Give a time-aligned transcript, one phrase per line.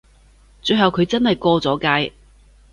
[0.63, 2.11] 最後佢真係過咗界